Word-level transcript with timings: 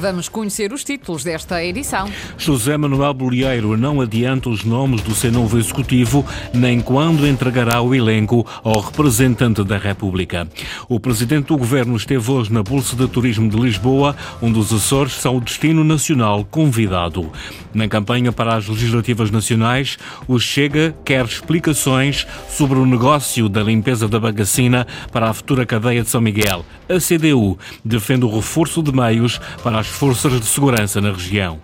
Vamos 0.00 0.28
conhecer 0.28 0.72
os 0.72 0.84
títulos 0.84 1.24
desta 1.24 1.62
edição. 1.64 2.08
José 2.36 2.76
Manuel 2.76 3.12
Bolieiro 3.12 3.76
não 3.76 4.00
adianta 4.00 4.48
os 4.48 4.62
nomes 4.62 5.02
do 5.02 5.12
seu 5.12 5.32
novo 5.32 5.58
executivo, 5.58 6.24
nem 6.54 6.80
quando 6.80 7.26
entregará 7.26 7.82
o 7.82 7.92
elenco 7.92 8.46
ao 8.62 8.80
representante 8.80 9.64
da 9.64 9.76
República. 9.76 10.48
O 10.88 11.00
presidente 11.00 11.46
do 11.46 11.58
governo 11.58 11.96
esteve 11.96 12.30
hoje 12.30 12.52
na 12.52 12.62
Bolsa 12.62 12.94
de 12.94 13.08
Turismo 13.08 13.50
de 13.50 13.56
Lisboa, 13.56 14.14
onde 14.40 14.58
os 14.60 14.72
Açores 14.72 15.14
são 15.14 15.36
o 15.36 15.40
destino 15.40 15.82
nacional 15.82 16.44
convidado. 16.44 17.32
Na 17.74 17.88
campanha 17.88 18.30
para 18.30 18.54
as 18.54 18.68
legislativas 18.68 19.32
nacionais, 19.32 19.98
o 20.28 20.38
Chega 20.38 20.94
quer 21.04 21.24
explicações 21.24 22.24
sobre 22.48 22.78
o 22.78 22.86
negócio 22.86 23.48
da 23.48 23.62
limpeza 23.62 24.06
da 24.06 24.20
bagacina 24.20 24.86
para 25.10 25.28
a 25.28 25.34
futura 25.34 25.66
cadeia 25.66 26.02
de 26.02 26.08
São 26.08 26.20
Miguel. 26.20 26.64
A 26.88 26.98
CDU 27.00 27.58
defende 27.84 28.24
o 28.24 28.34
reforço 28.34 28.82
de 28.82 28.92
meios 28.92 29.40
para 29.62 29.78
as 29.78 29.87
forças 29.88 30.40
de 30.40 30.46
segurança 30.46 31.00
na 31.00 31.12
região. 31.12 31.60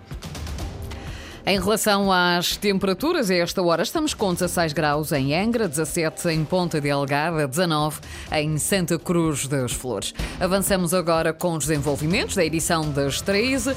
Em 1.47 1.59
relação 1.59 2.11
às 2.11 2.57
temperaturas, 2.57 3.29
a 3.29 3.35
esta 3.35 3.61
hora 3.61 3.83
estamos 3.83 4.15
com 4.15 4.33
16 4.33 4.73
graus 4.73 5.11
em 5.11 5.35
Angra, 5.35 5.67
17 5.67 6.29
em 6.29 6.43
Ponta 6.43 6.81
de 6.81 6.89
Algarve, 6.89 7.45
19 7.45 7.99
em 8.31 8.57
Santa 8.57 8.97
Cruz 8.97 9.47
das 9.47 9.71
Flores. 9.71 10.11
Avançamos 10.39 10.91
agora 10.91 11.31
com 11.31 11.53
os 11.53 11.67
desenvolvimentos 11.67 12.35
da 12.35 12.43
edição 12.43 12.91
das 12.91 13.21
13 13.21 13.75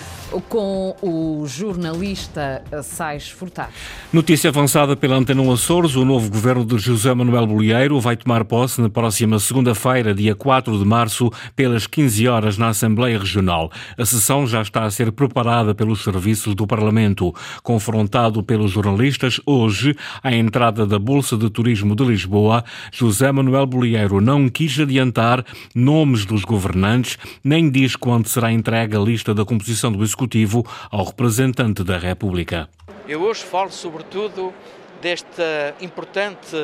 com 0.49 0.97
o 1.03 1.45
jornalista 1.47 2.63
Sais 2.83 3.29
Furtado. 3.29 3.71
Notícia 4.11 4.49
avançada 4.49 4.97
pela 4.97 5.17
Antena 5.17 5.53
Açores, 5.53 5.95
o 5.95 6.07
novo 6.07 6.31
governo 6.31 6.65
de 6.65 6.79
José 6.79 7.13
Manuel 7.13 7.47
Bolieiro 7.47 8.01
vai 8.01 8.17
tomar 8.17 8.47
posse 8.47 8.81
na 8.81 8.89
próxima 8.89 9.39
segunda-feira, 9.39 10.15
dia 10.15 10.35
4 10.35 10.79
de 10.79 10.87
março, 10.87 11.31
pelas 11.55 11.87
15 11.87 12.29
horas 12.29 12.57
na 12.57 12.69
Assembleia 12.69 13.19
Regional. 13.19 13.71
A 13.99 14.07
sessão 14.07 14.47
já 14.47 14.63
está 14.63 14.85
a 14.85 14.91
ser 14.91 15.13
preparada 15.13 15.75
pelos 15.75 16.03
serviços 16.03 16.55
do 16.55 16.67
Parlamento. 16.67 17.35
Confrontado 17.63 18.43
pelos 18.43 18.71
jornalistas 18.71 19.41
hoje 19.45 19.97
à 20.23 20.33
entrada 20.33 20.87
da 20.87 20.99
Bolsa 20.99 21.37
de 21.37 21.51
Turismo 21.51 21.95
de 21.95 22.05
Lisboa, 22.05 22.65
José 22.93 23.31
Manuel 23.33 23.67
Bolieiro 23.67 24.21
não 24.21 24.49
quis 24.49 24.79
adiantar 24.79 25.45
nomes 25.75 26.25
dos 26.25 26.45
governantes, 26.45 27.19
nem 27.43 27.71
diz 27.71 27.97
quando 27.97 28.29
será 28.29 28.53
entregue 28.53 28.97
a 28.97 29.01
lista 29.01 29.35
da 29.35 29.45
composição 29.45 29.93
do 29.93 30.03
Executivo 30.03 30.65
ao 30.91 31.05
representante 31.05 31.83
da 31.83 31.99
República. 31.99 32.69
Eu 33.09 33.23
hoje 33.23 33.43
falo 33.43 33.71
sobretudo 33.71 34.53
desta 35.01 35.75
importante 35.81 36.57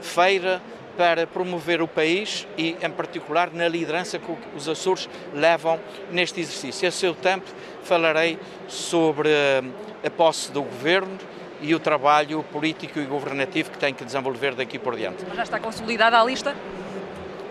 feira 0.00 0.60
para 0.98 1.28
promover 1.28 1.80
o 1.80 1.86
país 1.86 2.44
e, 2.58 2.76
em 2.82 2.90
particular, 2.90 3.50
na 3.52 3.68
liderança 3.68 4.18
que 4.18 4.36
os 4.56 4.68
Açores 4.68 5.08
levam 5.32 5.78
neste 6.10 6.40
exercício. 6.40 6.88
A 6.88 6.90
seu 6.90 7.14
tempo 7.14 7.48
falarei 7.84 8.36
sobre 8.66 9.30
a 10.04 10.10
posse 10.10 10.50
do 10.50 10.60
governo 10.60 11.16
e 11.60 11.72
o 11.72 11.78
trabalho 11.78 12.42
político 12.52 12.98
e 12.98 13.04
governativo 13.04 13.70
que 13.70 13.78
tem 13.78 13.94
que 13.94 14.04
desenvolver 14.04 14.56
daqui 14.56 14.76
por 14.76 14.96
diante. 14.96 15.24
Já 15.34 15.44
está 15.44 15.60
consolidada 15.60 16.20
a 16.20 16.24
lista? 16.24 16.54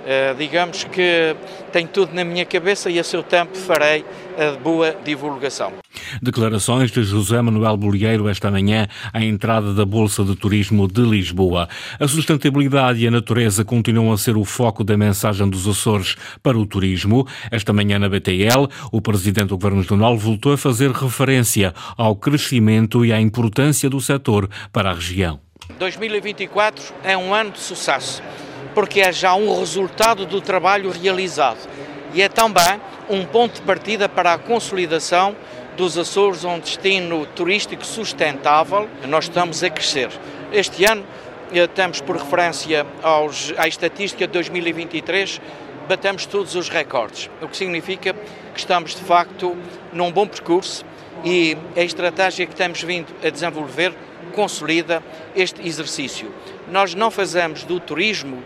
Uh, 0.08 0.33
digamos 0.38 0.86
que 0.86 1.36
tem 1.73 1.86
tudo 1.86 2.13
na 2.13 2.23
minha 2.23 2.45
cabeça 2.45 2.89
e 2.89 2.97
a 2.97 3.03
seu 3.03 3.22
tempo 3.22 3.58
farei 3.58 4.05
a 4.38 4.58
boa 4.58 4.95
divulgação. 5.03 5.73
Declarações 6.22 6.91
de 6.91 7.03
José 7.03 7.41
Manuel 7.41 7.75
Bolieiro 7.75 8.30
esta 8.30 8.50
manhã 8.50 8.88
à 9.11 9.22
entrada 9.22 9.73
da 9.73 9.85
Bolsa 9.85 10.23
de 10.23 10.33
Turismo 10.33 10.88
de 10.88 11.02
Lisboa. 11.02 11.67
A 12.00 12.08
sustentabilidade 12.08 13.03
e 13.03 13.08
a 13.09 13.11
natureza 13.11 13.66
continuam 13.66 14.13
a 14.13 14.17
ser 14.17 14.38
o 14.38 14.45
foco 14.45 14.81
da 14.81 14.95
mensagem 14.95 15.50
dos 15.50 15.67
Açores 15.67 16.16
para 16.41 16.58
o 16.58 16.66
turismo. 16.66 17.28
Esta 17.52 17.73
manhã 17.73 18.00
na 18.00 18.08
BTL, 18.08 18.69
o 18.94 19.02
presidente 19.02 19.47
do 19.47 19.58
Governo 19.58 19.81
Regional 19.81 20.17
voltou 20.17 20.53
a 20.53 20.57
fazer 20.57 20.90
referência 20.91 21.73
ao 21.97 22.16
crescimento 22.16 23.06
e 23.06 23.12
à 23.12 23.19
importância 23.19 23.90
do 23.90 24.00
setor 24.00 24.50
para 24.72 24.91
a 24.91 24.94
região. 24.94 25.41
2024 25.78 26.94
é 27.03 27.17
um 27.17 27.34
ano 27.34 27.51
de 27.51 27.59
sucesso 27.59 28.23
porque 28.78 29.02
é 29.02 29.12
já 29.12 29.34
um 29.34 29.58
resultado 29.58 30.24
do 30.24 30.40
trabalho 30.40 30.92
realizado 30.92 31.68
e 32.14 32.22
é 32.22 32.30
também 32.30 32.80
um 33.10 33.26
ponto 33.26 33.56
de 33.56 33.62
partida 33.64 34.08
para 34.08 34.34
a 34.34 34.38
consolidação 34.38 35.36
dos 35.76 35.98
Açores 35.98 36.44
um 36.44 36.60
destino 36.60 37.26
turístico 37.26 37.84
sustentável. 37.84 38.88
Nós 39.08 39.24
estamos 39.24 39.64
a 39.64 39.72
crescer. 39.72 40.12
Este 40.52 40.86
ano 40.86 41.04
eh, 41.52 41.66
temos 41.66 42.02
por 42.02 42.18
referência 42.18 42.86
aos, 43.02 43.52
à 43.58 43.68
estatística 43.68 44.28
de 44.28 44.34
2023, 44.34 45.42
batemos 45.90 46.28
todos 46.28 46.54
os 46.54 46.70
recordes, 46.70 47.32
o 47.42 47.48
que 47.48 47.58
significa 47.58 48.14
que 48.14 48.59
estamos 48.59 48.94
de 48.94 49.02
facto 49.02 49.58
num 49.92 50.12
bom 50.12 50.28
percurso 50.28 50.86
e 51.23 51.57
a 51.75 51.81
estratégia 51.81 52.45
que 52.45 52.55
temos 52.55 52.81
vindo 52.81 53.13
a 53.23 53.29
desenvolver 53.29 53.94
consolida 54.33 55.01
este 55.35 55.66
exercício. 55.67 56.31
Nós 56.69 56.94
não 56.94 57.09
fazemos 57.09 57.63
do 57.63 57.79
turismo 57.79 58.44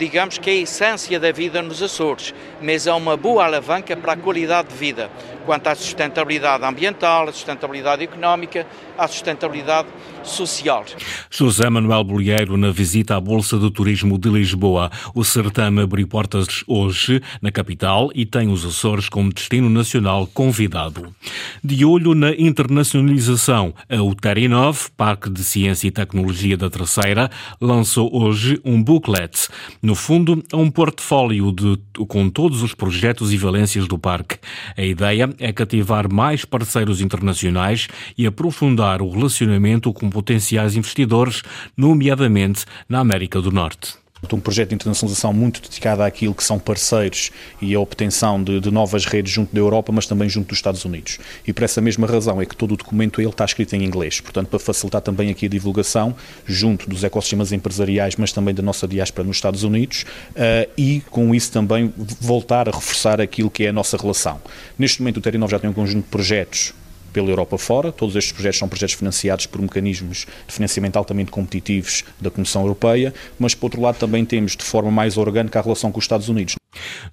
digamos 0.00 0.38
que 0.38 0.48
é 0.48 0.54
a 0.54 0.56
essência 0.56 1.20
da 1.20 1.30
vida 1.30 1.60
nos 1.60 1.82
Açores, 1.82 2.34
mas 2.58 2.86
é 2.86 2.92
uma 2.94 3.18
boa 3.18 3.44
alavanca 3.44 3.94
para 3.94 4.14
a 4.14 4.16
qualidade 4.16 4.68
de 4.68 4.74
vida, 4.74 5.10
quanto 5.44 5.66
à 5.66 5.74
sustentabilidade 5.74 6.64
ambiental, 6.64 7.28
à 7.28 7.32
sustentabilidade 7.32 8.02
económica, 8.02 8.66
à 8.96 9.06
sustentabilidade 9.06 9.88
social. 10.22 10.84
José 11.30 11.68
Manuel 11.70 12.04
Bolieiro 12.04 12.56
na 12.56 12.70
visita 12.70 13.16
à 13.16 13.20
Bolsa 13.20 13.58
de 13.58 13.70
Turismo 13.70 14.18
de 14.18 14.28
Lisboa. 14.28 14.90
O 15.14 15.24
certame 15.24 15.82
abriu 15.82 16.06
portas 16.06 16.64
hoje 16.66 17.22
na 17.40 17.50
capital 17.50 18.10
e 18.14 18.26
tem 18.26 18.48
os 18.48 18.64
Açores 18.64 19.08
como 19.08 19.32
destino 19.32 19.70
nacional 19.70 20.26
convidado. 20.26 21.14
De 21.62 21.84
olho 21.84 22.14
na 22.14 22.32
internacionalização, 22.32 23.74
a 23.88 24.02
Utarinov, 24.02 24.90
Parque 24.96 25.30
de 25.30 25.42
Ciência 25.42 25.88
e 25.88 25.90
Tecnologia 25.90 26.56
da 26.56 26.68
Terceira, 26.68 27.30
lançou 27.60 28.10
hoje 28.12 28.60
um 28.64 28.82
booklet. 28.82 29.48
No 29.82 29.94
fundo, 29.94 30.44
é 30.52 30.56
um 30.56 30.70
portfólio 30.70 31.52
de, 31.52 31.78
com 32.06 32.28
todos 32.28 32.62
os 32.62 32.74
projetos 32.74 33.32
e 33.32 33.36
valências 33.36 33.86
do 33.86 33.98
parque. 33.98 34.38
A 34.76 34.82
ideia 34.82 35.30
é 35.38 35.52
cativar 35.52 36.12
mais 36.12 36.44
parceiros 36.44 37.00
internacionais 37.00 37.88
e 38.18 38.26
aprofundar 38.26 39.00
o 39.00 39.10
relacionamento 39.10 39.92
com 39.92 40.09
potenciais 40.10 40.76
investidores, 40.76 41.42
nomeadamente 41.76 42.64
na 42.88 42.98
América 42.98 43.40
do 43.40 43.50
Norte 43.50 44.00
um 44.32 44.40
projeto 44.40 44.68
de 44.70 44.74
internacionalização 44.74 45.32
muito 45.32 45.60
dedicado 45.60 46.02
àquilo 46.02 46.34
que 46.34 46.44
são 46.44 46.58
parceiros 46.58 47.30
e 47.60 47.74
a 47.74 47.80
obtenção 47.80 48.42
de, 48.42 48.60
de, 48.60 48.70
novas 48.70 49.04
redes 49.04 49.32
junto 49.32 49.52
da 49.52 49.60
Europa, 49.60 49.90
mas 49.92 50.06
também 50.06 50.28
junto 50.28 50.48
dos 50.48 50.58
Estados 50.58 50.84
Unidos. 50.84 51.18
E 51.46 51.52
por 51.52 51.64
essa 51.64 51.80
mesma 51.80 52.06
razão 52.06 52.40
é 52.40 52.46
que 52.46 52.54
todo 52.54 52.72
o 52.72 52.76
documento 52.76 53.20
ele 53.20 53.30
está 53.30 53.44
escrito 53.44 53.74
em 53.74 53.82
inglês, 53.82 54.20
portanto 54.20 54.48
para 54.48 54.58
facilitar 54.58 55.00
também 55.00 55.30
aqui 55.30 55.46
a 55.46 55.48
divulgação 55.48 56.14
junto 56.46 56.88
dos 56.88 57.02
ecossistemas 57.02 57.52
empresariais, 57.52 58.16
mas 58.16 58.32
também 58.32 58.54
da 58.54 58.62
nossa 58.62 58.86
diáspora 58.86 59.26
nos 59.26 59.36
Estados 59.36 59.64
Unidos 59.64 60.04
uh, 60.32 60.70
e 60.76 61.02
com 61.10 61.34
isso 61.34 61.50
também 61.50 61.92
voltar 62.20 62.68
a 62.68 62.72
reforçar 62.72 63.20
aquilo 63.20 63.50
que 63.50 63.64
é 63.64 63.68
a 63.70 63.72
nossa 63.72 63.96
relação. 63.96 64.40
Neste 64.78 65.00
momento 65.00 65.16
o 65.16 65.20
Terinov 65.20 65.50
já 65.50 65.58
tem 65.58 65.70
um 65.70 65.72
conjunto 65.72 66.04
de 66.04 66.10
projetos 66.10 66.74
pela 67.12 67.28
Europa 67.28 67.58
fora. 67.58 67.92
Todos 67.92 68.16
estes 68.16 68.32
projetos 68.32 68.58
são 68.58 68.68
projetos 68.68 68.94
financiados 68.94 69.46
por 69.46 69.60
mecanismos 69.60 70.26
de 70.46 70.54
financiamento 70.54 70.96
altamente 70.96 71.30
competitivos 71.30 72.04
da 72.20 72.30
Comissão 72.30 72.62
Europeia, 72.62 73.14
mas 73.38 73.54
por 73.54 73.66
outro 73.66 73.80
lado 73.80 73.98
também 73.98 74.24
temos 74.24 74.56
de 74.56 74.64
forma 74.64 74.90
mais 74.90 75.16
orgânica 75.16 75.58
a 75.58 75.62
relação 75.62 75.90
com 75.90 75.98
os 75.98 76.04
Estados 76.04 76.28
Unidos. 76.28 76.59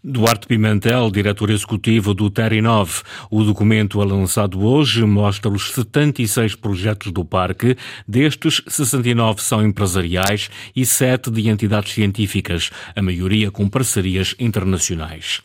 Duarte 0.04 0.48
Pimentel, 0.48 1.12
diretor 1.12 1.50
executivo 1.50 2.14
do 2.14 2.30
Terinov. 2.30 3.02
O 3.30 3.44
documento 3.44 4.00
lançado 4.00 4.64
hoje 4.64 5.04
mostra 5.04 5.52
os 5.52 5.72
76 5.72 6.56
projetos 6.56 7.12
do 7.12 7.26
parque. 7.26 7.76
Destes, 8.08 8.62
69 8.68 9.42
são 9.42 9.66
empresariais 9.66 10.50
e 10.76 10.86
7 10.86 11.32
de 11.32 11.50
entidades 11.50 11.94
científicas, 11.94 12.70
a 12.96 13.02
maioria 13.02 13.50
com 13.50 13.68
parcerias 13.68 14.36
internacionais. 14.40 15.42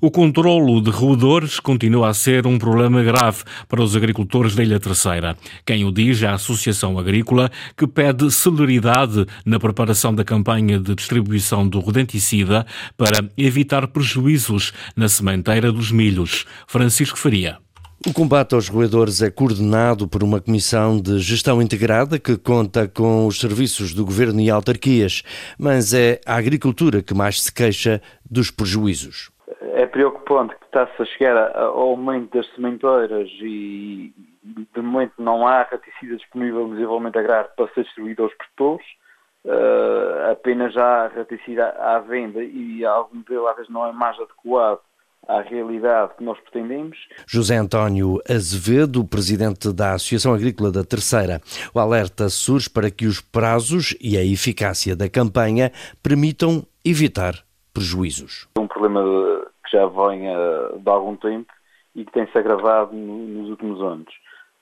O 0.00 0.10
controlo 0.10 0.80
de 0.82 0.90
roedores 0.90 1.58
continua 1.58 2.10
a 2.10 2.14
ser 2.14 2.46
um 2.46 2.58
problema 2.58 3.02
grave 3.02 3.42
para 3.68 3.82
os 3.82 3.96
agricultores 3.96 4.54
da 4.54 4.62
Ilha 4.62 4.78
Terceira. 4.78 5.36
Quem 5.64 5.84
o 5.84 5.90
diz 5.90 6.22
é 6.22 6.26
a 6.26 6.34
Associação 6.34 6.98
Agrícola, 6.98 7.50
que 7.76 7.86
pede 7.86 8.30
celeridade 8.30 9.24
na 9.46 9.58
preparação 9.58 10.14
da 10.14 10.22
campanha 10.22 10.78
de 10.78 10.94
distribuição 10.94 11.66
do 11.66 11.80
rodenticida 11.80 12.66
para 12.96 13.24
evitar 13.36 13.73
prejuízos 13.88 14.72
na 14.96 15.08
sementeira 15.08 15.72
dos 15.72 15.90
milhos. 15.90 16.46
Francisco 16.66 17.18
Faria. 17.18 17.58
O 18.06 18.12
combate 18.12 18.54
aos 18.54 18.68
roedores 18.68 19.22
é 19.22 19.30
coordenado 19.30 20.06
por 20.06 20.22
uma 20.22 20.38
comissão 20.38 21.00
de 21.00 21.18
gestão 21.20 21.62
integrada 21.62 22.18
que 22.18 22.36
conta 22.36 22.86
com 22.86 23.26
os 23.26 23.40
serviços 23.40 23.94
do 23.94 24.04
governo 24.04 24.42
e 24.42 24.50
autarquias, 24.50 25.22
mas 25.58 25.94
é 25.94 26.20
a 26.26 26.36
agricultura 26.36 27.02
que 27.02 27.14
mais 27.14 27.40
se 27.40 27.52
queixa 27.52 28.02
dos 28.30 28.50
prejuízos. 28.50 29.32
É 29.72 29.86
preocupante 29.86 30.54
que 30.56 30.66
está-se 30.66 31.00
a 31.00 31.04
chegar 31.06 31.56
ao 31.56 31.80
aumento 31.80 32.36
das 32.36 32.46
sementeiras 32.54 33.30
e 33.40 34.12
de 34.74 34.82
momento 34.82 35.14
não 35.18 35.46
há 35.46 35.62
raticida 35.62 36.16
disponível 36.16 36.68
no 36.68 36.74
desenvolvimento 36.74 37.18
agrário 37.18 37.48
para 37.56 37.72
ser 37.72 37.84
distribuído 37.84 38.24
aos 38.24 38.34
produtores 38.34 38.86
uh, 39.44 40.32
apenas 40.32 40.72
já 40.72 41.08
reticida 41.08 41.68
à 41.70 41.98
venda 42.00 42.42
e 42.42 42.84
algum 42.84 43.18
modelo 43.18 43.48
às 43.48 43.56
vezes 43.56 43.70
não 43.70 43.86
é 43.86 43.92
mais 43.92 44.18
adequado 44.18 44.80
à 45.28 45.40
realidade 45.40 46.12
que 46.16 46.24
nós 46.24 46.38
pretendemos. 46.40 46.98
José 47.26 47.56
António 47.56 48.18
Azevedo, 48.28 49.04
presidente 49.04 49.72
da 49.72 49.94
Associação 49.94 50.34
Agrícola 50.34 50.70
da 50.70 50.84
Terceira. 50.84 51.40
O 51.74 51.78
alerta 51.78 52.28
surge 52.28 52.68
para 52.68 52.90
que 52.90 53.06
os 53.06 53.20
prazos 53.20 53.96
e 54.00 54.16
a 54.16 54.24
eficácia 54.24 54.94
da 54.94 55.08
campanha 55.08 55.72
permitam 56.02 56.66
evitar 56.84 57.34
prejuízos. 57.72 58.48
É 58.56 58.60
um 58.60 58.68
problema 58.68 59.02
que 59.64 59.76
já 59.76 59.86
vem 59.86 60.28
uh, 60.28 60.78
de 60.78 60.90
algum 60.90 61.16
tempo 61.16 61.52
e 61.94 62.04
que 62.04 62.12
tem-se 62.12 62.36
agravado 62.36 62.94
nos 62.94 63.50
últimos 63.50 63.80
anos. 63.80 64.12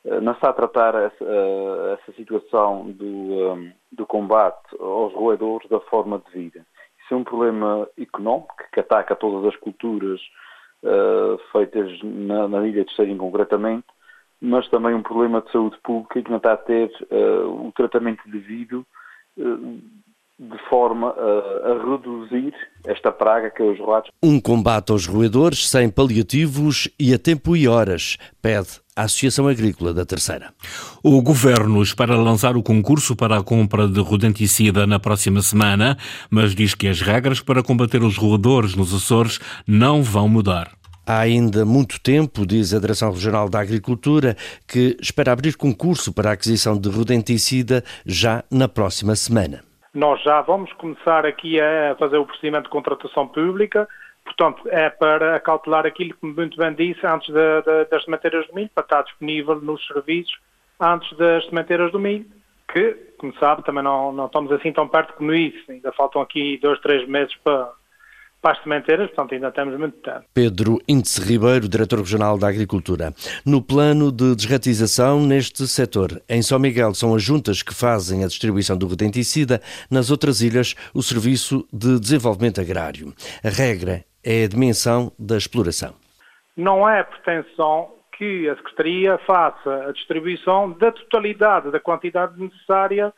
Uh, 0.05 0.21
não 0.21 0.33
está 0.33 0.51
a 0.51 0.53
tratar 0.53 0.95
essa, 0.95 1.25
uh, 1.25 1.99
essa 1.99 2.13
situação 2.13 2.91
do, 2.91 3.07
um, 3.53 3.73
do 3.93 4.07
combate 4.07 4.77
aos 4.81 5.13
roedores 5.15 5.69
da 5.69 5.81
forma 5.81 6.23
devida. 6.27 6.67
Isso 7.05 7.15
é 7.15 7.17
um 7.17 7.25
problema 7.25 7.89
económico 7.99 8.55
que 8.73 8.81
ataca 8.81 9.15
todas 9.15 9.53
as 9.53 9.57
culturas 9.61 10.21
uh, 10.83 11.39
feitas 11.53 12.03
na, 12.03 12.49
na 12.49 12.67
Ilha 12.67 12.85
de 12.85 12.95
Seirim 12.95 13.17
concretamente, 13.17 13.87
mas 14.41 14.69
também 14.69 14.95
um 14.95 15.03
problema 15.03 15.41
de 15.41 15.51
saúde 15.53 15.79
pública 15.83 16.23
que 16.23 16.31
não 16.31 16.39
está 16.39 16.55
a 16.55 16.57
ter 16.57 16.91
uh, 17.11 17.69
o 17.69 17.73
tratamento 17.73 18.29
devido 18.29 18.87
uh, 19.37 19.81
de 20.39 20.59
forma 20.69 21.09
a, 21.11 21.73
a, 21.73 21.91
reduzir 21.91 22.53
esta 22.87 23.13
praga 23.13 23.51
que 23.51 23.63
é 23.63 23.65
os 23.65 23.79
ratos. 23.79 24.11
Um 24.23 24.41
combate 24.41 24.91
aos 24.91 25.07
roedores 25.07 25.69
sem 25.69 25.89
paliativos 25.89 26.89
e 26.99 27.15
a 27.15 27.19
tempo 27.19 27.57
e 27.57 27.69
horas, 27.69 28.17
pede 28.41 28.81
a 28.97 29.03
Associação 29.03 29.47
Agrícola 29.47 29.95
da 29.95 30.05
Terceira. 30.05 30.53
O 31.03 31.23
Governo 31.23 31.83
espera 31.83 32.17
lançar 32.17 32.57
o 32.57 32.63
concurso 32.63 33.15
para 33.15 33.39
a 33.39 33.43
compra 33.43 33.87
de 33.87 34.01
rodenticida 34.01 34.87
na 34.87 34.99
próxima 34.99 35.41
semana, 35.43 35.97
mas 36.31 36.55
diz 36.55 36.75
que 36.75 36.89
as 36.89 37.01
regras 37.01 37.41
para 37.41 37.63
combater 37.63 38.03
os 38.03 38.17
roedores 38.17 38.75
nos 38.75 38.93
Açores 38.93 39.39
não 39.67 40.03
vão 40.03 40.29
mudar. 40.29 40.73
Há 41.07 41.19
ainda 41.19 41.65
muito 41.65 42.01
tempo, 42.01 42.47
diz 42.47 42.73
a 42.73 42.79
Direção 42.79 43.11
Regional 43.11 43.49
da 43.49 43.61
Agricultura, 43.61 44.37
que 44.69 44.97
espera 45.01 45.33
abrir 45.33 45.57
concurso 45.57 46.13
para 46.13 46.31
a 46.31 46.33
aquisição 46.35 46.79
de 46.79 46.89
rodenticida 46.89 47.83
já 48.07 48.45
na 48.51 48.69
próxima 48.69 49.17
semana. 49.17 49.72
Nós 49.95 50.23
já 50.23 50.41
vamos 50.41 50.73
começar 50.75 51.27
aqui 51.27 51.61
a 51.61 51.95
fazer 51.99 52.17
o 52.17 52.25
procedimento 52.25 52.65
de 52.65 52.71
contratação 52.71 53.29
pública, 53.29 53.87
portanto, 54.25 54.63
é 54.69 54.89
para 54.89 55.37
acautelar 55.37 55.85
aquilo 55.85 56.15
que 56.15 56.27
muito 56.27 56.57
bem 56.57 56.73
disse 56.75 57.07
antes 57.07 57.29
de, 57.29 57.63
de, 57.63 57.85
das 57.91 58.03
sementeiras 58.05 58.47
do 58.47 58.55
milho, 58.55 58.71
para 58.75 58.85
estar 58.85 59.03
disponível 59.03 59.57
nos 59.57 59.87
serviços 59.87 60.35
antes 60.81 61.15
das 61.19 61.45
sementeiras 61.47 61.93
do 61.93 61.99
milho, 61.99 62.27
que, 62.73 62.95
como 63.19 63.35
sabe, 63.39 63.65
também 63.65 63.85
não, 63.85 64.13
não 64.13 64.27
estamos 64.27 64.51
assim 64.51 64.73
tão 64.73 64.89
perto 64.89 65.13
como 65.13 65.35
isso, 65.35 65.71
ainda 65.71 65.93
faltam 65.93 66.23
aqui 66.23 66.59
dois, 66.63 66.81
três 66.81 67.07
meses 67.07 67.35
para, 67.45 67.71
para 68.43 68.53
as 68.53 68.63
sementeiras, 68.63 69.07
portanto 69.11 69.35
ainda 69.35 69.53
temos 69.53 69.79
muito 69.79 69.97
tempo. 69.99 70.25
Pedro 70.35 70.79
Índice 70.89 71.23
Ribeiro, 71.23 71.69
Diretor 71.69 72.01
Regional 72.01 72.37
da 72.37 72.49
Agricultura. 72.49 73.15
No 73.47 73.63
plano 73.63 74.11
de 74.11 74.35
desratização 74.35 75.21
neste 75.21 75.67
setor, 75.69 76.21
em 76.29 76.43
São 76.43 76.59
Miguel 76.59 76.93
são 76.93 77.15
as 77.15 77.23
juntas 77.23 77.63
que 77.63 77.73
fazem 77.73 78.25
a 78.25 78.27
distribuição 78.27 78.77
do 78.77 78.89
redenticida, 78.89 79.61
nas 79.89 80.11
outras 80.11 80.43
ilhas 80.43 80.75
o 80.93 81.03
Serviço 81.03 81.67
de 81.73 82.01
Desenvolvimento 82.01 82.61
Agrário. 82.61 83.15
A 83.45 83.49
regra 83.49 84.05
é 84.25 84.45
a 84.45 84.49
dimensão 84.49 85.13
da 85.17 85.37
exploração. 85.37 85.95
Não 86.57 86.89
é 86.89 87.03
pretensão 87.05 87.93
que 88.19 88.49
a 88.49 88.57
Secretaria 88.57 89.19
faça 89.27 89.87
a 89.89 89.93
distribuição 89.93 90.73
da 90.73 90.91
totalidade 90.91 91.71
da 91.71 91.81
quantidade 91.81 92.39
necessária 92.39 93.13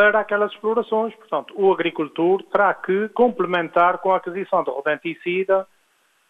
para 0.00 0.20
aquelas 0.20 0.50
explorações. 0.52 1.14
Portanto, 1.14 1.52
o 1.54 1.70
agricultor 1.70 2.42
terá 2.44 2.72
que 2.72 3.10
complementar 3.10 3.98
com 3.98 4.12
a 4.12 4.16
aquisição 4.16 4.64
de 4.64 4.70
rodenticida 4.70 5.66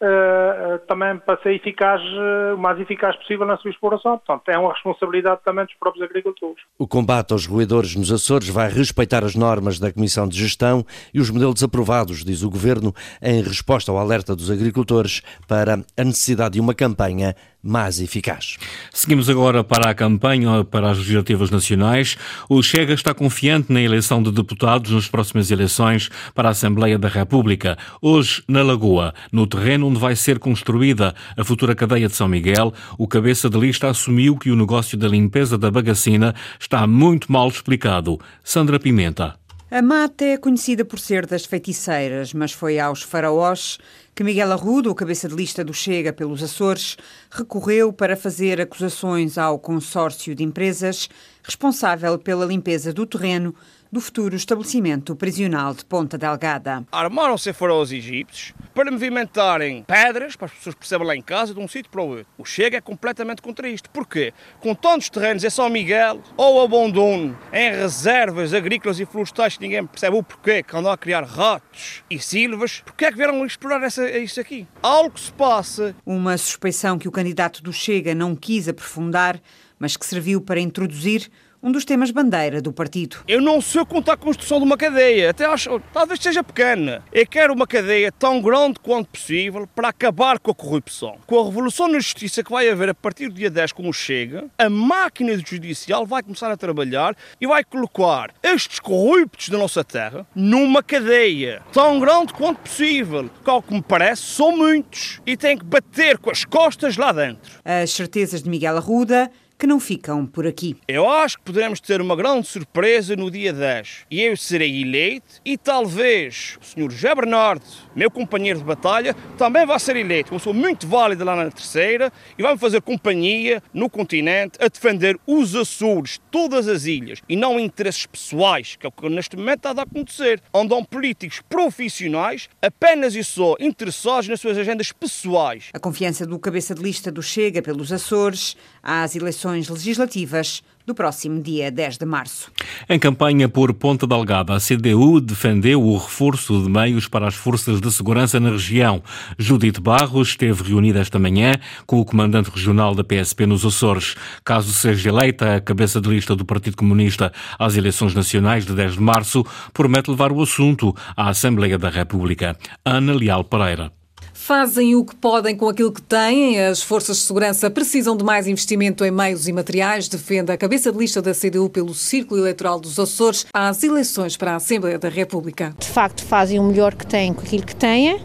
uh, 0.01 0.79
também 0.87 1.17
para 1.19 1.41
ser 1.41 1.53
eficaz, 1.53 2.01
uh, 2.01 2.55
o 2.55 2.57
mais 2.57 2.77
eficaz 2.81 3.15
possível 3.15 3.45
na 3.45 3.55
sua 3.55 3.71
exploração. 3.71 4.17
Portanto, 4.17 4.49
é 4.49 4.57
uma 4.57 4.73
responsabilidade 4.73 5.39
também 5.45 5.63
dos 5.63 5.73
próprios 5.75 6.03
agricultores. 6.03 6.61
O 6.77 6.85
combate 6.85 7.31
aos 7.31 7.45
roedores 7.45 7.95
nos 7.95 8.11
Açores 8.11 8.49
vai 8.49 8.67
respeitar 8.67 9.23
as 9.23 9.35
normas 9.35 9.79
da 9.79 9.93
Comissão 9.93 10.27
de 10.27 10.37
Gestão 10.37 10.83
e 11.13 11.21
os 11.21 11.29
modelos 11.29 11.63
aprovados, 11.63 12.25
diz 12.25 12.43
o 12.43 12.49
Governo, 12.49 12.93
em 13.21 13.41
resposta 13.41 13.89
ao 13.89 13.97
alerta 13.97 14.35
dos 14.35 14.51
agricultores 14.51 15.21
para 15.47 15.75
a 15.75 16.03
necessidade 16.03 16.55
de 16.55 16.59
uma 16.59 16.75
campanha 16.75 17.33
mais 17.63 17.99
eficaz. 17.99 18.57
Seguimos 18.91 19.29
agora 19.29 19.63
para 19.63 19.89
a 19.89 19.93
campanha 19.93 20.63
para 20.63 20.89
as 20.89 20.97
legislativas 20.97 21.51
nacionais. 21.51 22.17
O 22.49 22.61
Chega 22.61 22.93
está 22.93 23.13
confiante 23.13 23.71
na 23.71 23.81
eleição 23.81 24.21
de 24.21 24.31
deputados 24.31 24.91
nas 24.91 25.07
próximas 25.07 25.51
eleições 25.51 26.09
para 26.33 26.49
a 26.49 26.51
Assembleia 26.51 26.97
da 26.97 27.07
República. 27.07 27.77
Hoje, 28.01 28.43
na 28.47 28.63
Lagoa, 28.63 29.13
no 29.31 29.45
terreno 29.45 29.87
onde 29.87 29.99
vai 29.99 30.15
ser 30.15 30.39
construída 30.39 31.13
a 31.37 31.43
futura 31.43 31.75
cadeia 31.75 32.07
de 32.07 32.15
São 32.15 32.27
Miguel, 32.27 32.73
o 32.97 33.07
cabeça 33.07 33.49
de 33.49 33.59
lista 33.59 33.89
assumiu 33.89 34.37
que 34.37 34.51
o 34.51 34.55
negócio 34.55 34.97
da 34.97 35.07
limpeza 35.07 35.57
da 35.57 35.69
bagacina 35.69 36.33
está 36.59 36.85
muito 36.87 37.31
mal 37.31 37.47
explicado. 37.47 38.19
Sandra 38.43 38.79
Pimenta. 38.79 39.40
A 39.73 39.81
mata 39.81 40.25
é 40.25 40.35
conhecida 40.35 40.83
por 40.83 40.99
ser 40.99 41.25
das 41.25 41.45
feiticeiras, 41.45 42.33
mas 42.33 42.51
foi 42.51 42.77
aos 42.77 43.03
faraós 43.03 43.77
que 44.13 44.21
Miguel 44.21 44.51
Arrudo, 44.51 44.91
o 44.91 44.95
cabeça 44.95 45.29
de 45.29 45.33
lista 45.33 45.63
do 45.63 45.73
Chega 45.73 46.11
pelos 46.11 46.43
Açores, 46.43 46.97
recorreu 47.31 47.93
para 47.93 48.17
fazer 48.17 48.59
acusações 48.59 49.37
ao 49.37 49.57
consórcio 49.57 50.35
de 50.35 50.43
empresas 50.43 51.07
responsável 51.41 52.19
pela 52.19 52.45
limpeza 52.45 52.91
do 52.91 53.05
terreno 53.05 53.55
do 53.91 53.99
futuro 53.99 54.33
estabelecimento 54.37 55.13
prisional 55.17 55.73
de 55.73 55.83
Ponta 55.83 56.17
Delgada. 56.17 56.85
Armaram-se 56.89 57.51
faraós 57.51 57.91
egípcios 57.91 58.53
para 58.73 58.89
movimentarem 58.89 59.83
pedras, 59.83 60.37
para 60.37 60.45
as 60.45 60.53
pessoas 60.53 60.75
percebam 60.75 61.05
lá 61.05 61.13
em 61.13 61.21
casa, 61.21 61.53
de 61.53 61.59
um 61.59 61.67
sítio 61.67 61.91
para 61.91 62.01
o 62.01 62.07
outro. 62.07 62.27
O 62.37 62.45
Chega 62.45 62.77
é 62.77 62.81
completamente 62.81 63.41
contra 63.41 63.67
isto. 63.67 63.89
Porquê? 63.89 64.33
Com 64.61 64.73
tantos 64.73 65.09
terrenos 65.09 65.43
em 65.43 65.49
São 65.49 65.69
Miguel, 65.69 66.21
ou 66.37 66.63
abandono 66.63 67.37
em 67.51 67.71
reservas 67.71 68.53
agrícolas 68.53 68.97
e 68.97 69.05
florestais 69.05 69.57
que 69.57 69.63
ninguém 69.63 69.85
percebe 69.85 70.15
o 70.15 70.23
porquê, 70.23 70.63
que 70.63 70.73
andam 70.73 70.89
a 70.89 70.97
criar 70.97 71.25
ratos 71.25 72.01
e 72.09 72.17
silvas, 72.17 72.81
porquê 72.85 73.05
é 73.05 73.11
que 73.11 73.17
vieram 73.17 73.45
explorar 73.45 73.83
essa, 73.83 74.09
isso 74.17 74.39
aqui? 74.39 74.65
Algo 74.81 75.19
se 75.19 75.33
passa. 75.33 75.93
Uma 76.05 76.37
suspeição 76.37 76.97
que 76.97 77.09
o 77.09 77.11
candidato 77.11 77.61
do 77.61 77.73
Chega 77.73 78.15
não 78.15 78.37
quis 78.37 78.69
aprofundar, 78.69 79.37
mas 79.77 79.97
que 79.97 80.05
serviu 80.05 80.39
para 80.39 80.61
introduzir 80.61 81.29
um 81.63 81.71
dos 81.71 81.85
temas 81.85 82.11
bandeira 82.11 82.61
do 82.61 82.73
partido. 82.73 83.17
Eu 83.27 83.41
não 83.41 83.61
sei 83.61 83.85
contar 83.85 84.13
a 84.13 84.17
construção 84.17 84.59
de 84.59 84.65
uma 84.65 84.77
cadeia, 84.77 85.29
até 85.29 85.45
acho, 85.45 85.79
talvez 85.93 86.19
seja 86.19 86.43
pequena. 86.43 87.03
Eu 87.11 87.25
quero 87.27 87.53
uma 87.53 87.67
cadeia 87.67 88.11
tão 88.11 88.41
grande 88.41 88.79
quanto 88.79 89.09
possível 89.09 89.67
para 89.75 89.89
acabar 89.89 90.39
com 90.39 90.51
a 90.51 90.55
corrupção. 90.55 91.17
Com 91.27 91.39
a 91.39 91.45
revolução 91.45 91.87
na 91.87 91.99
justiça 91.99 92.43
que 92.43 92.51
vai 92.51 92.67
haver 92.67 92.89
a 92.89 92.93
partir 92.93 93.27
do 93.27 93.35
dia 93.35 93.49
10, 93.49 93.73
como 93.73 93.93
chega, 93.93 94.45
a 94.57 94.69
máquina 94.69 95.37
judicial 95.37 96.05
vai 96.05 96.23
começar 96.23 96.51
a 96.51 96.57
trabalhar 96.57 97.15
e 97.39 97.45
vai 97.45 97.63
colocar 97.63 98.33
estes 98.41 98.79
corruptos 98.79 99.49
da 99.49 99.57
nossa 99.57 99.83
terra 99.83 100.25
numa 100.33 100.81
cadeia 100.81 101.61
tão 101.71 101.99
grande 101.99 102.33
quanto 102.33 102.59
possível. 102.59 103.29
Que, 103.43 103.49
ao 103.49 103.61
que 103.61 103.73
me 103.73 103.81
parece, 103.81 104.23
são 104.23 104.55
muitos 104.55 105.21
e 105.25 105.37
tem 105.37 105.57
que 105.57 105.65
bater 105.65 106.17
com 106.17 106.31
as 106.31 106.43
costas 106.43 106.97
lá 106.97 107.11
dentro. 107.11 107.59
As 107.63 107.91
certezas 107.91 108.41
de 108.41 108.49
Miguel 108.49 108.77
Arruda 108.77 109.31
que 109.61 109.67
não 109.67 109.79
ficam 109.79 110.25
por 110.25 110.47
aqui. 110.47 110.75
Eu 110.87 111.07
acho 111.07 111.37
que 111.37 111.43
poderemos 111.43 111.79
ter 111.79 112.01
uma 112.01 112.15
grande 112.15 112.47
surpresa 112.47 113.15
no 113.15 113.29
dia 113.29 113.53
10. 113.53 114.07
E 114.09 114.19
eu 114.19 114.35
serei 114.35 114.81
eleito 114.81 115.39
e 115.45 115.55
talvez 115.55 116.57
o 116.59 116.65
Sr. 116.65 116.89
José 116.89 117.13
Bernardo, 117.13 117.63
meu 117.95 118.09
companheiro 118.09 118.57
de 118.57 118.65
batalha, 118.65 119.13
também 119.37 119.63
vai 119.63 119.79
ser 119.79 119.97
eleito. 119.97 120.33
Eu 120.33 120.39
sou 120.39 120.51
muito 120.51 120.87
válido 120.87 121.23
lá 121.23 121.35
na 121.35 121.51
terceira 121.51 122.11
e 122.39 122.41
vai-me 122.41 122.57
fazer 122.57 122.81
companhia 122.81 123.61
no 123.71 123.87
continente 123.87 124.57
a 124.59 124.67
defender 124.67 125.15
os 125.27 125.55
Açores, 125.55 126.19
todas 126.31 126.67
as 126.67 126.85
ilhas, 126.85 127.21
e 127.29 127.35
não 127.35 127.59
interesses 127.59 128.07
pessoais, 128.07 128.75
que 128.75 128.87
é 128.87 128.89
o 128.89 128.91
que 128.91 129.07
neste 129.09 129.37
momento 129.37 129.57
está 129.57 129.79
a 129.79 129.83
acontecer. 129.83 130.41
Andam 130.51 130.83
políticos 130.83 131.39
profissionais 131.47 132.49
apenas 132.59 133.13
e 133.13 133.23
só 133.23 133.55
interessados 133.59 134.27
nas 134.27 134.41
suas 134.41 134.57
agendas 134.57 134.91
pessoais. 134.91 135.69
A 135.71 135.79
confiança 135.79 136.25
do 136.25 136.39
cabeça 136.39 136.73
de 136.73 136.81
lista 136.81 137.11
do 137.11 137.21
Chega 137.21 137.61
pelos 137.61 137.93
Açores 137.93 138.57
às 138.81 139.15
eleições 139.15 139.50
eleições 139.51 139.69
legislativas 139.69 140.63
do 140.85 140.95
próximo 140.95 141.41
dia 141.41 141.69
10 141.69 141.97
de 141.97 142.05
março. 142.05 142.51
Em 142.89 142.97
campanha 142.97 143.47
por 143.47 143.71
Ponta 143.73 144.07
Delgada, 144.07 144.55
a 144.55 144.59
CDU 144.59 145.21
defendeu 145.21 145.81
o 145.81 145.95
reforço 145.97 146.63
de 146.63 146.69
meios 146.69 147.07
para 147.07 147.27
as 147.27 147.35
forças 147.35 147.79
de 147.79 147.91
segurança 147.91 148.39
na 148.39 148.49
região. 148.49 149.03
Judite 149.37 149.79
Barros 149.79 150.29
esteve 150.29 150.63
reunida 150.63 150.99
esta 150.99 151.19
manhã 151.19 151.53
com 151.85 151.99
o 151.99 152.05
comandante 152.05 152.49
regional 152.49 152.95
da 152.95 153.03
PSP 153.03 153.45
nos 153.45 153.65
Açores. 153.65 154.15
Caso 154.43 154.73
seja 154.73 155.09
eleita 155.09 155.55
a 155.55 155.61
cabeça 155.61 156.01
de 156.01 156.09
lista 156.09 156.35
do 156.35 156.45
Partido 156.45 156.77
Comunista 156.77 157.31
às 157.59 157.75
eleições 157.75 158.15
nacionais 158.15 158.65
de 158.65 158.73
10 158.73 158.93
de 158.93 159.01
março, 159.01 159.45
promete 159.73 160.09
levar 160.09 160.31
o 160.31 160.41
assunto 160.41 160.95
à 161.15 161.29
Assembleia 161.29 161.77
da 161.77 161.89
República. 161.89 162.57
Ana 162.83 163.13
Leal 163.13 163.43
Pereira. 163.43 164.00
Fazem 164.41 164.95
o 164.95 165.05
que 165.05 165.15
podem 165.15 165.55
com 165.55 165.69
aquilo 165.69 165.91
que 165.91 166.01
têm. 166.01 166.59
As 166.59 166.81
forças 166.81 167.17
de 167.17 167.23
segurança 167.23 167.69
precisam 167.69 168.17
de 168.17 168.23
mais 168.23 168.47
investimento 168.47 169.05
em 169.05 169.11
meios 169.11 169.47
e 169.47 169.53
materiais, 169.53 170.07
defende 170.07 170.51
a 170.51 170.57
cabeça 170.57 170.91
de 170.91 170.97
lista 170.97 171.21
da 171.21 171.31
CDU 171.31 171.69
pelo 171.69 171.93
Círculo 171.93 172.41
Eleitoral 172.41 172.79
dos 172.79 172.97
Açores 172.99 173.45
às 173.53 173.83
eleições 173.83 174.35
para 174.35 174.53
a 174.53 174.55
Assembleia 174.55 174.97
da 174.97 175.09
República. 175.09 175.75
De 175.77 175.87
facto, 175.87 176.25
fazem 176.25 176.59
o 176.59 176.63
melhor 176.63 176.95
que 176.95 177.05
têm 177.05 177.33
com 177.33 177.41
aquilo 177.41 177.63
que 177.63 177.75
têm 177.75 178.19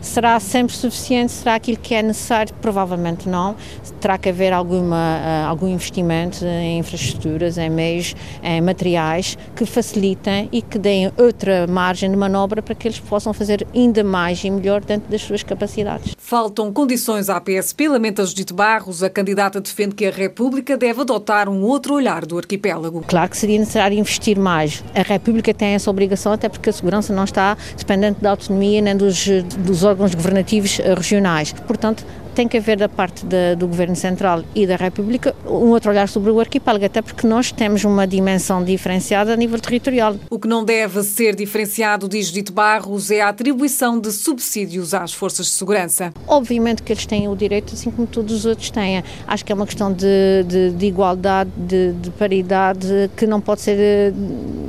Será 0.00 0.38
sempre 0.38 0.74
suficiente? 0.74 1.32
Será 1.32 1.56
aquilo 1.56 1.76
que 1.78 1.94
é 1.94 2.02
necessário? 2.02 2.54
Provavelmente 2.60 3.28
não. 3.28 3.56
Terá 4.00 4.16
que 4.16 4.28
haver 4.28 4.52
alguma, 4.52 4.96
uh, 4.96 5.48
algum 5.48 5.68
investimento 5.68 6.44
em 6.44 6.78
infraestruturas, 6.78 7.58
em 7.58 7.68
meios, 7.68 8.14
em 8.42 8.60
materiais 8.60 9.36
que 9.56 9.66
facilitem 9.66 10.48
e 10.52 10.62
que 10.62 10.78
deem 10.78 11.12
outra 11.16 11.66
margem 11.66 12.10
de 12.10 12.16
manobra 12.16 12.62
para 12.62 12.74
que 12.74 12.86
eles 12.86 13.00
possam 13.00 13.32
fazer 13.32 13.66
ainda 13.74 14.04
mais 14.04 14.42
e 14.44 14.50
melhor 14.50 14.84
dentro 14.84 15.10
das 15.10 15.22
suas 15.22 15.42
capacidades. 15.42 16.14
Faltam 16.16 16.72
condições 16.72 17.28
à 17.28 17.40
PSP, 17.40 17.88
lamenta 17.88 18.24
Judite 18.24 18.52
Barros. 18.52 19.02
A 19.02 19.10
candidata 19.10 19.60
defende 19.60 19.94
que 19.94 20.06
a 20.06 20.10
República 20.10 20.76
deve 20.76 21.00
adotar 21.00 21.48
um 21.48 21.62
outro 21.62 21.94
olhar 21.94 22.24
do 22.24 22.38
arquipélago. 22.38 23.02
Claro 23.06 23.30
que 23.30 23.36
seria 23.36 23.58
necessário 23.58 23.98
investir 23.98 24.38
mais. 24.38 24.84
A 24.94 25.02
República 25.02 25.52
tem 25.52 25.74
essa 25.74 25.90
obrigação, 25.90 26.32
até 26.32 26.48
porque 26.48 26.70
a 26.70 26.72
segurança 26.72 27.12
não 27.12 27.24
está 27.24 27.56
dependente 27.76 28.20
da 28.20 28.30
autonomia 28.30 28.80
nem 28.80 28.96
dos, 28.96 29.26
dos 29.58 29.82
órgãos 29.88 30.14
governativos 30.14 30.78
eh, 30.78 30.94
regionais. 30.94 31.52
Portanto, 31.66 32.04
tem 32.38 32.46
que 32.46 32.56
haver 32.56 32.76
da 32.76 32.88
parte 32.88 33.26
da, 33.26 33.56
do 33.56 33.66
Governo 33.66 33.96
Central 33.96 34.44
e 34.54 34.64
da 34.64 34.76
República 34.76 35.34
um 35.44 35.70
outro 35.70 35.90
olhar 35.90 36.08
sobre 36.08 36.30
o 36.30 36.38
arquipélago, 36.38 36.84
até 36.84 37.02
porque 37.02 37.26
nós 37.26 37.50
temos 37.50 37.82
uma 37.82 38.06
dimensão 38.06 38.62
diferenciada 38.62 39.32
a 39.32 39.36
nível 39.36 39.58
territorial. 39.58 40.14
O 40.30 40.38
que 40.38 40.46
não 40.46 40.64
deve 40.64 41.02
ser 41.02 41.34
diferenciado, 41.34 42.08
diz 42.08 42.28
Dito 42.30 42.52
Barros, 42.52 43.10
é 43.10 43.22
a 43.22 43.30
atribuição 43.30 43.98
de 43.98 44.12
subsídios 44.12 44.94
às 44.94 45.12
forças 45.12 45.46
de 45.46 45.52
segurança. 45.52 46.14
Obviamente 46.28 46.80
que 46.84 46.92
eles 46.92 47.06
têm 47.06 47.26
o 47.26 47.34
direito, 47.34 47.74
assim 47.74 47.90
como 47.90 48.06
todos 48.06 48.32
os 48.32 48.46
outros 48.46 48.70
têm. 48.70 49.02
Acho 49.26 49.44
que 49.44 49.50
é 49.50 49.54
uma 49.56 49.66
questão 49.66 49.92
de, 49.92 50.44
de, 50.46 50.70
de 50.70 50.86
igualdade, 50.86 51.50
de, 51.56 51.90
de, 51.94 52.10
paridade, 52.10 53.10
que 53.16 53.26
não 53.26 53.40
pode 53.40 53.62
ser 53.62 54.14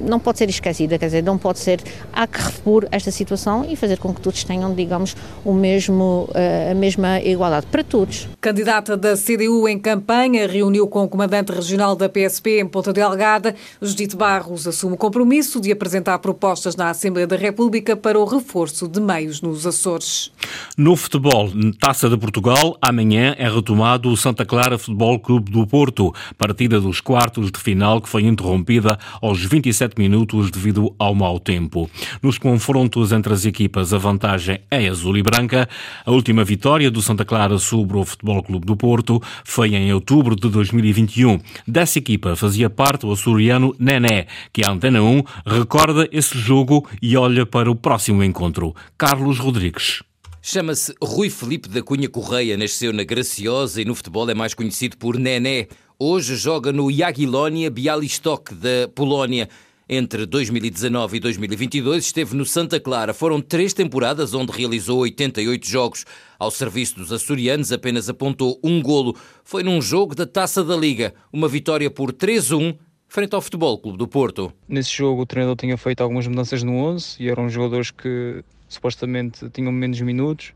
não 0.09 0.19
pode 0.19 0.39
ser 0.39 0.49
esquecida, 0.49 0.97
quer 0.97 1.05
dizer, 1.05 1.23
não 1.23 1.37
pode 1.37 1.59
ser. 1.59 1.79
Há 2.11 2.25
que 2.25 2.41
repor 2.41 2.87
esta 2.91 3.11
situação 3.11 3.63
e 3.69 3.75
fazer 3.75 3.99
com 3.99 4.11
que 4.11 4.19
todos 4.19 4.43
tenham, 4.43 4.73
digamos, 4.73 5.15
o 5.45 5.53
mesmo, 5.53 6.27
eh, 6.33 6.69
a 6.71 6.75
mesma 6.75 7.21
igualdade 7.21 7.58
para 7.67 7.83
todos. 7.83 8.27
Candidata 8.39 8.95
da 8.95 9.15
CDU 9.15 9.67
em 9.67 9.77
campanha, 9.77 10.47
reuniu 10.47 10.87
com 10.87 11.03
o 11.03 11.09
comandante 11.09 11.51
regional 11.51 11.95
da 11.95 12.09
PSP 12.09 12.59
em 12.59 12.67
Ponta 12.67 12.93
Delgada. 12.93 13.55
Judite 13.81 14.15
Barros 14.15 14.67
assume 14.67 14.93
o 14.93 14.97
compromisso 14.97 15.59
de 15.59 15.71
apresentar 15.71 16.19
propostas 16.19 16.75
na 16.75 16.89
Assembleia 16.89 17.27
da 17.27 17.35
República 17.35 17.95
para 17.95 18.19
o 18.19 18.25
reforço 18.25 18.87
de 18.87 18.99
meios 18.99 19.41
nos 19.41 19.65
Açores. 19.65 20.31
No 20.77 20.95
futebol, 20.95 21.51
Taça 21.79 22.09
de 22.09 22.17
Portugal, 22.17 22.77
amanhã 22.81 23.35
é 23.37 23.49
retomado 23.49 24.09
o 24.09 24.17
Santa 24.17 24.45
Clara 24.45 24.77
Futebol 24.77 25.19
Clube 25.19 25.51
do 25.51 25.65
Porto, 25.65 26.13
partida 26.37 26.79
dos 26.79 27.01
quartos 27.01 27.51
de 27.51 27.59
final 27.59 28.01
que 28.01 28.09
foi 28.09 28.23
interrompida 28.23 28.97
aos 29.21 29.43
27 29.43 29.95
minutos 29.97 30.49
devido 30.51 30.93
ao 30.97 31.13
mau 31.13 31.39
tempo. 31.39 31.89
Nos 32.21 32.37
confrontos 32.37 33.11
entre 33.11 33.33
as 33.33 33.45
equipas, 33.45 33.93
a 33.93 33.97
vantagem 33.97 34.61
é 34.69 34.87
azul 34.87 35.17
e 35.17 35.23
branca. 35.23 35.67
A 36.05 36.11
última 36.11 36.43
vitória 36.43 36.89
do 36.89 37.01
Santa 37.01 37.25
Clara 37.25 37.48
sobre 37.57 37.97
o 37.97 38.05
Futebol 38.05 38.43
Clube 38.43 38.65
do 38.65 38.75
Porto 38.75 39.21
foi 39.43 39.73
em 39.75 39.93
outubro 39.93 40.35
de 40.35 40.49
2021. 40.49 41.39
Dessa 41.67 41.99
equipa 41.99 42.35
fazia 42.35 42.69
parte 42.69 43.05
o 43.05 43.11
açoriano 43.11 43.75
Nené, 43.79 44.27
que 44.53 44.63
a 44.63 44.71
Antena 44.71 45.01
1 45.01 45.23
recorda 45.45 46.07
esse 46.11 46.37
jogo 46.37 46.87
e 47.01 47.17
olha 47.17 47.45
para 47.45 47.71
o 47.71 47.75
próximo 47.75 48.23
encontro. 48.23 48.75
Carlos 48.97 49.39
Rodrigues. 49.39 50.03
Chama-se 50.41 50.93
Rui 51.01 51.29
Felipe 51.29 51.67
da 51.67 51.81
Cunha 51.81 52.09
Correia, 52.09 52.57
nasceu 52.57 52.93
na 52.93 53.03
Graciosa 53.03 53.81
e 53.81 53.85
no 53.85 53.93
futebol 53.93 54.29
é 54.29 54.33
mais 54.33 54.53
conhecido 54.53 54.97
por 54.97 55.17
Nené. 55.17 55.67
Hoje 55.99 56.35
joga 56.37 56.71
no 56.71 56.89
Jagiellonia 56.89 57.69
Bialystok 57.69 58.55
da 58.55 58.87
Polónia. 58.95 59.49
Entre 59.91 60.27
2019 60.27 61.17
e 61.17 61.19
2022 61.19 62.05
esteve 62.05 62.35
no 62.35 62.45
Santa 62.45 62.79
Clara. 62.79 63.11
Foram 63.11 63.41
três 63.41 63.73
temporadas 63.73 64.35
onde 64.35 64.51
realizou 64.51 64.99
88 64.99 65.67
jogos. 65.67 66.05
Ao 66.37 66.51
serviço 66.51 66.97
dos 66.97 67.11
açorianos 67.11 67.71
apenas 67.71 68.07
apontou 68.07 68.59
um 68.63 68.83
golo. 68.83 69.15
Foi 69.43 69.63
num 69.63 69.81
jogo 69.81 70.13
da 70.13 70.27
Taça 70.27 70.63
da 70.63 70.77
Liga. 70.77 71.15
Uma 71.33 71.47
vitória 71.47 71.89
por 71.89 72.13
3-1 72.13 72.77
frente 73.07 73.33
ao 73.33 73.41
Futebol 73.41 73.79
Clube 73.79 73.97
do 73.97 74.07
Porto. 74.07 74.53
Nesse 74.67 74.95
jogo 74.95 75.23
o 75.23 75.25
treinador 75.25 75.55
tinha 75.55 75.75
feito 75.75 76.01
algumas 76.01 76.27
mudanças 76.27 76.61
no 76.61 76.73
11 76.73 77.15
e 77.19 77.27
eram 77.27 77.49
jogadores 77.49 77.89
que 77.89 78.43
supostamente 78.67 79.49
tinham 79.49 79.71
menos 79.71 79.99
minutos 80.01 80.53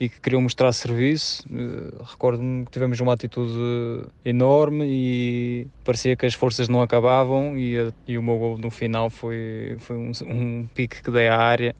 e 0.00 0.08
que 0.08 0.20
queriam 0.20 0.40
mostrar 0.40 0.72
serviço. 0.72 1.44
Uh, 1.48 2.02
Recordo-me 2.04 2.64
que 2.64 2.70
tivemos 2.70 3.00
uma 3.00 3.12
atitude 3.12 4.06
enorme 4.24 4.84
e 4.86 5.66
parecia 5.84 6.16
que 6.16 6.26
as 6.26 6.34
forças 6.34 6.68
não 6.68 6.80
acabavam 6.80 7.56
e, 7.56 7.74
e 8.06 8.16
o 8.16 8.22
meu 8.22 8.38
gol 8.38 8.58
no 8.58 8.70
final 8.70 9.10
foi, 9.10 9.76
foi 9.80 9.96
um, 9.96 10.12
um, 10.26 10.68
pique 10.74 11.02
que 11.02 11.10
dei 11.10 11.28
à 11.28 11.36
área 11.36 11.74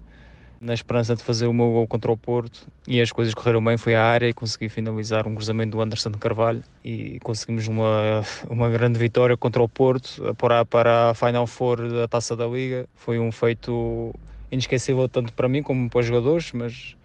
na 0.61 0.75
esperança 0.75 1.15
de 1.15 1.23
fazer 1.23 1.47
o 1.47 1.53
meu 1.53 1.71
gol 1.71 1.87
contra 1.87 2.11
o 2.11 2.17
Porto 2.17 2.67
e 2.87 3.01
as 3.01 3.13
coisas 3.13 3.33
correram 3.33 3.63
bem, 3.63 3.77
foi 3.77 3.95
à 3.95 4.03
área 4.03 4.29
e 4.29 4.33
consegui 4.33 4.69
finalizar 4.69 5.25
um 5.29 5.35
cruzamento 5.35 5.77
do 5.77 5.81
Anderson 5.81 6.11
de 6.11 6.19
Carvalho 6.19 6.65
e 6.85 7.21
conseguimos 7.21 7.69
uma, 7.69 8.25
uma 8.51 8.69
grande 8.69 8.99
vitória 8.99 9.37
contra 9.37 9.63
o 9.63 9.69
Porto 9.69 10.35
para, 10.37 10.65
para 10.65 11.11
a 11.11 11.15
Final 11.15 11.47
Four 11.47 11.89
da 11.89 12.09
Taça 12.09 12.35
da 12.35 12.47
Liga. 12.49 12.89
Foi 12.97 13.21
um 13.21 13.31
feito 13.31 14.13
inesquecível 14.51 15.09
tanto 15.09 15.33
para 15.33 15.49
mim 15.49 15.63
como 15.63 15.89
para 15.89 16.01
os 16.01 16.07
jogadores, 16.07 16.51
mas 16.53 16.97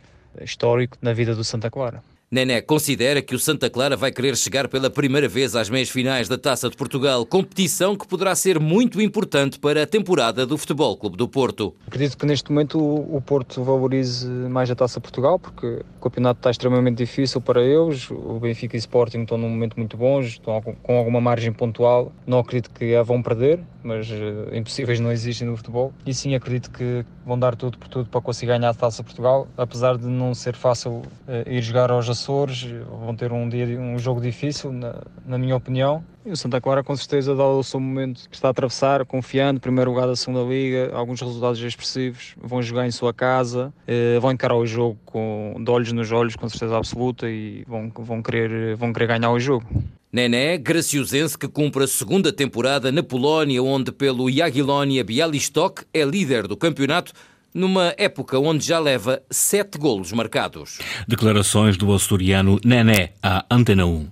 histórico 0.42 0.98
na 1.02 1.14
vida 1.14 1.36
do 1.36 1.44
Santa 1.44 1.70
Clara. 1.70 2.04
Nené 2.34 2.62
considera 2.62 3.22
que 3.22 3.36
o 3.36 3.40
Santa 3.40 3.70
Clara 3.70 3.96
vai 3.96 4.12
querer 4.12 4.36
chegar 4.36 4.68
pela 4.68 4.90
primeira 4.90 5.28
vez 5.28 5.56
às 5.56 5.70
meias 5.70 5.92
finais 5.92 6.28
da 6.28 6.36
Taça 6.36 6.68
de 6.68 6.76
Portugal, 6.76 7.28
competição 7.28 7.96
que 7.96 8.08
poderá 8.08 8.34
ser 8.34 8.60
muito 8.60 9.00
importante 9.00 9.60
para 9.60 9.84
a 9.84 9.86
temporada 9.86 10.44
do 10.44 10.58
Futebol 10.58 10.98
Clube 10.98 11.16
do 11.16 11.28
Porto. 11.28 11.76
Acredito 11.86 12.18
que 12.18 12.26
neste 12.26 12.52
momento 12.52 12.80
o 12.80 13.22
Porto 13.22 13.64
valorize 13.64 14.28
mais 14.28 14.72
a 14.72 14.76
Taça 14.76 15.00
Portugal, 15.00 15.38
porque 15.38 15.84
o 16.00 16.02
campeonato 16.02 16.40
está 16.40 16.50
extremamente 16.50 16.98
difícil 16.98 17.40
para 17.40 17.62
eles. 17.62 18.10
O 18.10 18.40
Benfica 18.40 18.76
e 18.76 18.80
o 18.80 18.82
Sporting 18.82 19.22
estão 19.22 19.38
num 19.38 19.50
momento 19.50 19.78
muito 19.78 19.96
bom, 19.96 20.20
estão 20.20 20.60
com 20.60 20.98
alguma 20.98 21.22
margem 21.22 21.54
pontual. 21.54 22.12
Não 22.26 22.40
acredito 22.40 22.72
que 22.72 22.96
a 22.96 23.04
vão 23.04 23.22
perder, 23.22 23.60
mas 23.84 24.10
uh, 24.10 24.56
impossíveis 24.56 25.00
não 25.00 25.12
existem 25.12 25.48
no 25.48 25.56
futebol. 25.56 25.94
E 26.04 26.14
sim, 26.16 26.34
acredito 26.34 26.72
que 26.72 27.06
vão 27.24 27.38
dar 27.38 27.56
tudo 27.56 27.78
por 27.78 27.88
tudo 27.90 28.10
para 28.10 28.22
conseguir 28.22 28.54
ganhar 28.54 28.70
a 28.70 28.74
Taça 28.74 29.04
Portugal, 29.04 29.48
apesar 29.56 29.98
de 29.98 30.08
não 30.08 30.34
ser 30.34 30.56
fácil 30.56 31.04
uh, 31.28 31.48
ir 31.48 31.62
jogar 31.62 31.92
aos 31.92 32.10
Açores, 32.24 32.66
vão 32.90 33.14
ter 33.14 33.34
um, 33.34 33.50
dia, 33.50 33.66
um 33.78 34.00
jogo 34.00 34.22
difícil, 34.22 34.72
na, 34.72 35.04
na 35.26 35.38
minha 35.38 35.58
opinião. 35.58 36.04
E 36.26 36.32
o 36.32 36.38
Santa 36.38 36.62
Clara, 36.62 36.82
com 36.82 36.96
certeza, 36.96 37.36
dá 37.36 37.46
o 37.46 37.62
seu 37.62 37.82
momento 37.82 38.30
que 38.30 38.36
está 38.36 38.48
a 38.48 38.52
atravessar, 38.52 39.06
confiando, 39.06 39.60
primeiro 39.60 39.92
lugar 39.92 40.08
da 40.08 40.16
segunda 40.16 40.42
Liga, 40.42 40.90
alguns 40.94 41.20
resultados 41.20 41.60
expressivos, 41.60 42.34
vão 42.42 42.62
jogar 42.62 42.88
em 42.88 42.92
sua 42.92 43.14
casa, 43.14 43.74
eh, 43.86 44.18
vão 44.22 44.32
encarar 44.32 44.56
o 44.56 44.66
jogo 44.66 44.98
com, 45.04 45.56
de 45.60 45.70
olhos 45.70 45.92
nos 45.92 46.14
olhos, 46.14 46.38
com 46.38 46.48
certeza 46.48 46.78
absoluta, 46.78 47.30
e 47.30 47.66
vão, 47.68 47.92
vão, 47.94 48.24
querer, 48.24 48.78
vão 48.78 48.94
querer 48.94 49.08
ganhar 49.08 49.30
o 49.30 49.40
jogo. 49.40 49.66
Nené, 50.10 50.58
graciosense 50.58 51.38
que 51.38 51.48
cumpre 51.48 51.84
a 51.84 51.88
segunda 51.88 52.32
temporada 52.32 52.90
na 52.90 53.04
Polónia, 53.04 53.62
onde 53.62 53.92
pelo 53.92 54.32
Jagiellonia 54.32 55.04
Bialystok 55.04 55.84
é 55.94 56.06
líder 56.06 56.48
do 56.48 56.56
campeonato, 56.56 57.12
numa 57.54 57.94
época 57.98 58.40
onde 58.40 58.66
já 58.66 58.80
leva 58.80 59.22
sete 59.30 59.78
golos 59.78 60.12
marcados. 60.12 60.80
Declarações 61.08 61.78
do 61.78 61.94
açoriano 61.94 62.60
Nené 62.64 63.12
à 63.22 63.46
Antena 63.50 63.86
1. 63.86 64.08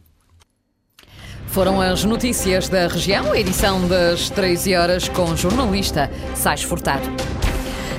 Foram 1.48 1.82
as 1.82 2.04
notícias 2.06 2.70
da 2.70 2.88
região, 2.88 3.36
edição 3.36 3.86
das 3.88 4.30
13 4.30 4.76
horas 4.76 5.10
com 5.10 5.26
o 5.26 5.36
jornalista 5.36 6.10
Sais 6.34 6.64
Furtado. 6.64 7.10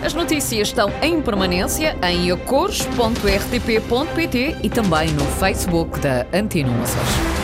As 0.02 0.14
notícias 0.14 0.68
estão 0.68 0.90
em 1.02 1.20
permanência 1.20 1.94
em 2.02 2.32
acores.rtp.pt 2.32 4.56
e 4.62 4.70
também 4.70 5.12
no 5.12 5.24
Facebook 5.24 6.00
da 6.00 6.26
Antena 6.32 6.82
Açores. 6.82 7.41